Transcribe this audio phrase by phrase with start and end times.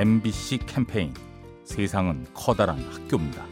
[0.00, 1.12] MBC 캠페인
[1.62, 3.44] 세상은 커다란 학교입니다.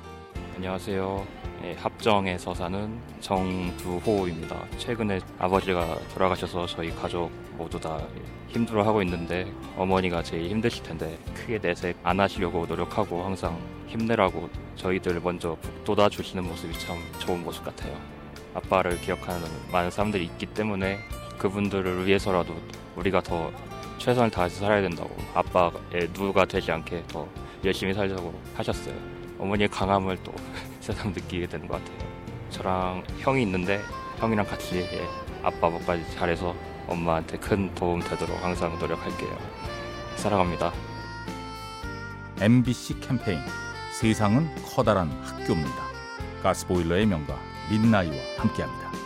[0.57, 1.27] 안녕하세요.
[1.61, 4.57] 네, 합정에서 사는 정두호입니다.
[4.79, 8.01] 최근에 아버지가 돌아가셔서 저희 가족 모두 다
[8.47, 15.55] 힘들어하고 있는데 어머니가 제일 힘드실 텐데 크게 내색 안 하시려고 노력하고 항상 힘내라고 저희들 먼저
[15.61, 17.95] 북돋아 주시는 모습이 참 좋은 모습 같아요.
[18.55, 20.99] 아빠를 기억하는 많은 사람들이 있기 때문에
[21.37, 22.55] 그분들을 위해서라도
[22.97, 23.53] 우리가 더
[23.99, 27.29] 최선을 다해서 살아야 된다고 아빠의 누가 되지 않게 더
[27.65, 28.95] 열심히 살자고 하셨어요.
[29.39, 30.33] 어머니의 강함을 또
[30.81, 32.09] 세상 느끼게 되는 것 같아요.
[32.51, 33.81] 저랑 형이 있는데
[34.19, 35.07] 형이랑 같이 예,
[35.43, 36.55] 아빠 아빠까지 잘해서
[36.87, 39.37] 엄마한테 큰 도움 되도록 항상 노력할게요.
[40.17, 40.73] 사랑합니다.
[42.41, 43.41] MBC 캠페인
[43.93, 45.89] 세상은 커다란 학교입니다.
[46.43, 47.37] 가스보일러의 명가
[47.71, 48.98] 민나이와 함께합니다.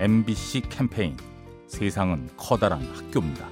[0.00, 1.14] MBC 캠페인
[1.66, 3.46] 세상은 커다란 학교입니다.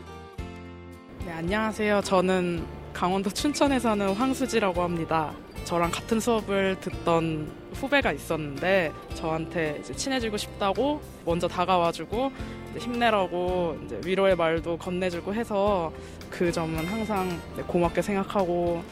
[1.26, 2.00] 네, 안녕하세요.
[2.00, 5.34] 저는 강원도 춘천에 사는 황수지라고 합니다.
[5.66, 12.32] 저랑 같은 수업을 듣던 후배가 있었는데 저한테 친해지고 싶다고 먼저 다가와주고
[12.78, 13.76] 힘내라고
[14.06, 15.92] 위로의 말도 건네주고 해서
[16.30, 18.82] 그 점은 항상 네, 고맙게 생각하고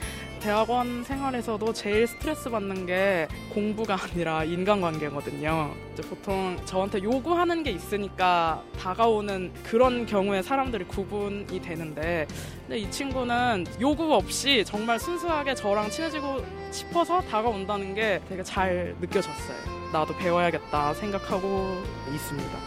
[0.47, 5.75] 대학원 생활에서도 제일 스트레스 받는 게 공부가 아니라 인간관계거든요.
[6.09, 12.29] 보통 저한테 요구하는 게 있으니까 다가오는 그런 경우에 사람들이 구분이 되는데
[12.61, 19.57] 근데 이 친구는 요구 없이 정말 순수하게 저랑 친해지고 싶어서 다가온다는 게 되게 잘 느껴졌어요.
[19.93, 21.83] 나도 배워야겠다 생각하고
[22.15, 22.59] 있습니다.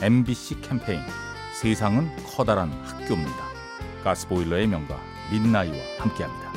[0.00, 1.02] MBC 캠페인
[1.60, 3.44] 세상은 커다란 학교입니다.
[4.02, 4.98] 가스보일러의 명가
[5.30, 6.55] 민나이와 함께합니다.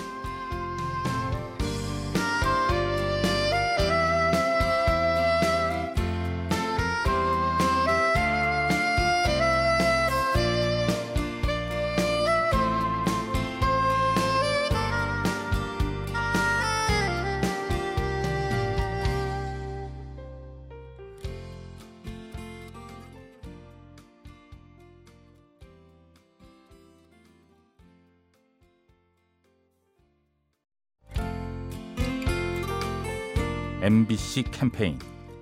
[33.82, 35.00] MBC 캠페인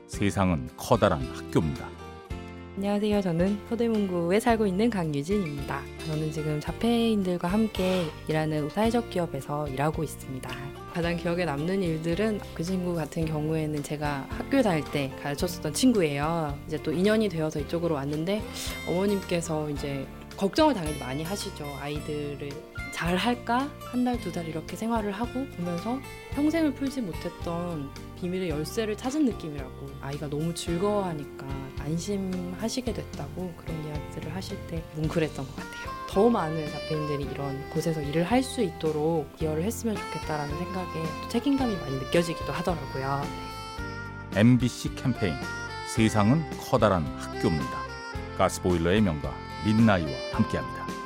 [0.08, 1.90] 세상은 커다란 학교입니다.
[2.78, 3.22] 안녕하세요.
[3.22, 5.82] 저는 서대문구에 살고 있는 강유진입니다.
[6.06, 10.50] 저는 지금 자폐인들과 함께 일하는 사회적 기업에서 일하고 있습니다.
[10.94, 16.56] 가장 기억에 남는 일들은 그 친구 같은 경우에는 제가 학교 다닐 때 가르쳤었던 친구예요.
[16.68, 18.44] 이제 또 인연이 되어서 이쪽으로 왔는데
[18.88, 20.06] 어머님께서 이제
[20.38, 21.66] 걱정을 당연히 많이 하시죠.
[21.82, 22.50] 아이들을
[22.92, 23.68] 잘 할까?
[23.80, 26.00] 한 달, 두 달 이렇게 생활을 하고 보면서
[26.36, 31.46] 평생을 풀지 못했던 비밀의 열쇠를 찾은 느낌이라고 아이가 너무 즐거워하니까
[31.80, 35.98] 안심하시게 됐다고 그런 이야기들을 하실 때 뭉클했던 것 같아요.
[36.10, 41.96] 더 많은 자폐인들이 이런 곳에서 일을 할 수 있도록 기여를 했으면 좋겠다라는 생각에 책임감이 많이
[41.98, 43.22] 느껴지기도 하더라고요.
[44.34, 44.40] 네.
[44.40, 45.34] MBC 캠페인
[45.94, 47.78] 세상은 커다란 학교입니다.
[48.38, 49.34] 가스보일러의 명가
[49.66, 50.97] 민나이와 함께합니다.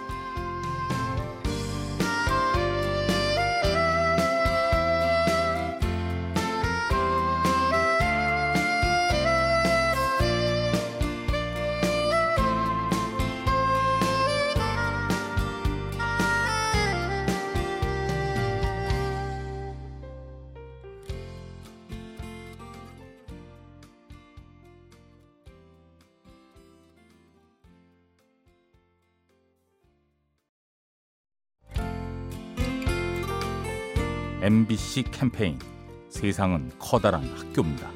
[34.41, 35.59] MBC 캠페인
[36.09, 37.91] 세상은 커다란 학교입니다.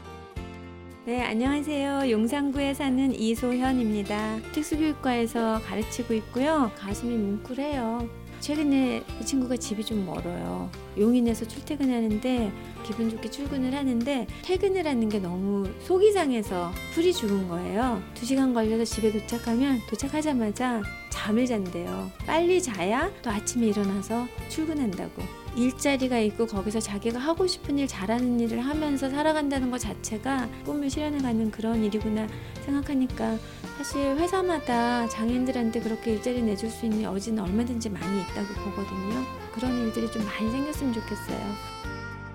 [1.04, 2.12] 네, 안녕하세요.
[2.12, 4.38] 용산구에 사는 이소현입니다.
[4.52, 6.72] 특수교육과에서 가르치고 있고요.
[6.78, 8.08] 가슴이 뭉클해요.
[8.42, 10.70] 최근에 이 친구가 집이 좀 멀어요.
[11.00, 12.52] 용인에서 출퇴근하는데
[12.86, 18.04] 기분 좋게 출근을 하는데 퇴근을 하는 게 너무 속이 상해서 풀이 죽은 거예요.
[18.14, 20.84] 두 시간 걸려서 집에 도착하면 도착하자마자
[21.16, 22.12] 잠을 잔대요.
[22.26, 25.24] 빨리 자야 또 아침에 일어나서 출근한다고.
[25.56, 31.52] 일자리가 있고 거기서 자기가 하고 싶은 일 잘하는 일을 하면서 살아간다는 것 자체가 꿈을 실현해가는
[31.52, 32.28] 그런 일이구나
[32.66, 33.38] 생각하니까
[33.78, 39.24] 사실 회사마다 장애인들한테 그렇게 일자리 내줄 수 있는 여지는 얼마든지 많이 있다고 보거든요.
[39.54, 41.56] 그런 일들이 좀 많이 생겼으면 좋겠어요.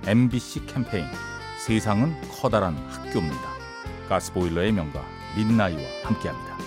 [0.06, 1.04] MBC 캠페인
[1.66, 3.50] 세상은 커다란 학교입니다.
[4.08, 5.04] 가스보일러의 명가
[5.36, 6.59] 민나이와 함께합니다.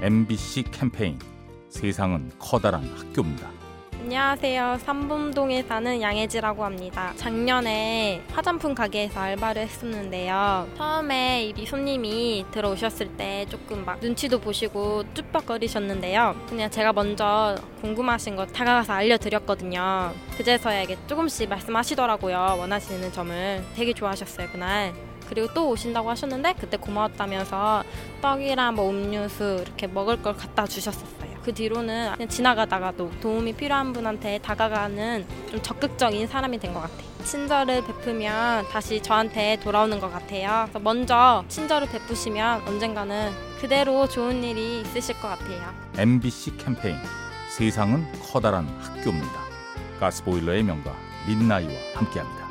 [0.00, 1.18] MBC 캠페인
[1.68, 3.50] 세상은 커다란 학교입니다.
[4.00, 4.78] 안녕하세요.
[4.84, 7.12] 삼봉동에 사는 양혜지라고 합니다.
[7.16, 10.68] 작년에 화장품 가게에서 알바를 했었는데요.
[10.76, 16.36] 처음에 이 미소님이 들어오셨을 때 조금 막 눈치도 보시고 쭈뼛거리셨는데요.
[16.48, 20.12] 그냥 제가 먼저 궁금하신 거 다가가서 알려드렸거든요.
[20.36, 22.56] 그제서야 이게 조금씩 말씀하시더라고요.
[22.60, 24.94] 원하시는 점을 되게 좋아하셨어요 그날.
[25.28, 27.84] 그리고 또 오신다고 하셨는데 그때 고마웠다면서
[28.22, 31.28] 떡이랑 뭐 음료수 이렇게 먹을 걸 갖다 주셨었어요.
[31.44, 37.08] 그 뒤로는 그냥 지나가다가도 도움이 필요한 분한테 다가가는 좀 적극적인 사람이 된 것 같아요.
[37.24, 40.68] 친절을 베푸면 다시 저한테 돌아오는 것 같아요.
[40.80, 45.72] 먼저 친절을 베푸시면 언젠가는 그대로 좋은 일이 있으실 것 같아요.
[45.96, 46.96] MBC 캠페인
[47.50, 49.40] 세상은 커다란 학교입니다.
[50.00, 50.94] 가스보일러의 명가
[51.26, 52.48] 민나이와 함께합니다.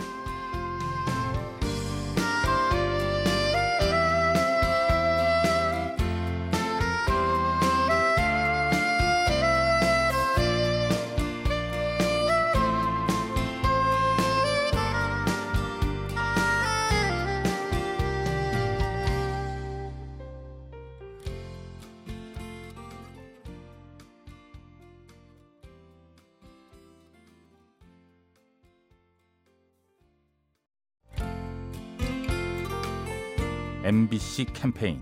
[33.87, 34.99] MBC 캠페인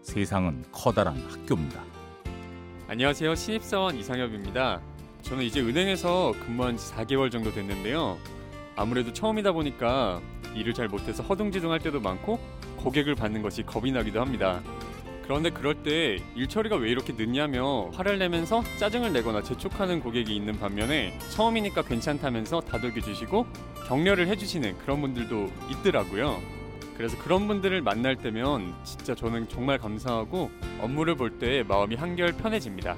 [0.00, 1.82] 세상은 커다란 학교입니다.
[2.86, 3.34] 안녕하세요.
[3.34, 4.80] 신입사원 이상엽입니다.
[5.22, 8.16] 저는 이제 은행에서 근무한 지 4개월 정도 됐는데요.
[8.76, 10.20] 아무래도 처음이다 보니까
[10.54, 12.38] 일을 잘 못해서 허둥지둥할 때도 많고
[12.76, 14.62] 고객을 받는 것이 겁이 나기도 합니다.
[15.24, 20.56] 그런데 그럴 때 일 처리가 왜 이렇게 늦냐며 화를 내면서 짜증을 내거나 재촉하는 고객이 있는
[20.60, 23.46] 반면에 처음이니까 괜찮다면서 다독여 주시고
[23.88, 26.57] 격려를 해주시는 그런 분들도 있더라고요.
[26.98, 30.50] 그래서 그런 분들을 만날 때면 진짜 저는 정말 감사하고
[30.80, 32.96] 업무를 볼 때 마음이 한결 편해집니다.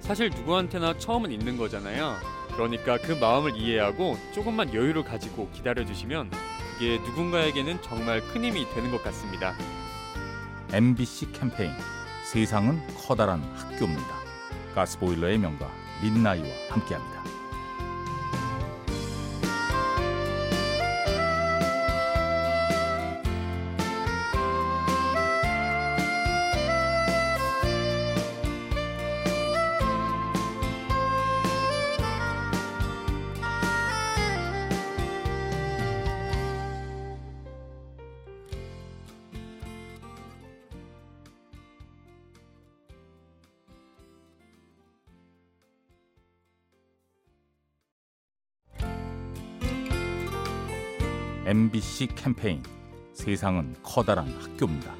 [0.00, 2.16] 사실 누구한테나 처음은 있는 거잖아요.
[2.52, 6.30] 그러니까 그 마음을 이해하고 조금만 여유를 가지고 기다려주시면
[6.74, 9.54] 그게 누군가에게는 정말 큰 힘이 되는 것 같습니다.
[10.72, 11.72] MBC 캠페인
[12.30, 14.20] 세상은 커다란 학교입니다.
[14.74, 15.70] 가스보일러의 명가
[16.02, 17.39] 민나이와 함께합니다.
[51.50, 52.62] MBC 캠페인
[53.12, 54.94] 세상은 커다란 학교입니다.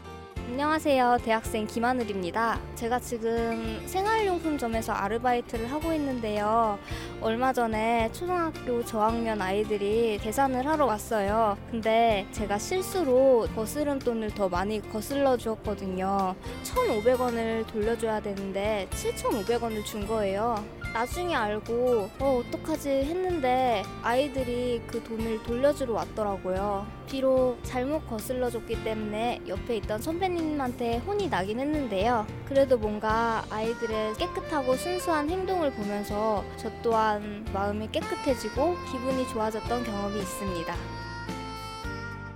[0.48, 1.18] 안녕하세요.
[1.22, 2.58] 대학생 김하늘입니다.
[2.74, 6.76] 제가 지금 생활용품점에서 아르바이트를 하고 있는데요.
[7.20, 11.56] 얼마 전에 초등학교 저학년 아이들이 계산을 하러 왔어요.
[11.70, 16.34] 근데 제가 실수로 거스름 돈을 더 많이 거슬러 주었거든요.
[16.64, 20.56] 1,500원을 돌려줘야 되는데 7,500원을 준 거예요.
[20.92, 26.86] 나중에 알고 어 어떡하지 했는데 아이들이 그 돈을 돌려주러 왔더라고요.
[27.08, 32.26] 비록 잘못 거슬러 줬기 때문에 옆에 있던 선배님한테 혼이 나긴 했는데요.
[32.44, 40.74] 그래도 뭔가 아이들의 깨끗하고 순수한 행동을 보면서 저 또한 마음이 깨끗해지고 기분이 좋아졌던 경험이 있습니다.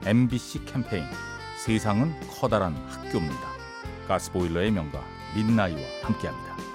[0.07, 1.05] MBC 캠페인
[1.59, 3.55] 세상은 커다란 학교입니다.
[4.07, 5.03] 가스보일러의 명가
[5.35, 6.74] 민나이와 함께합니다.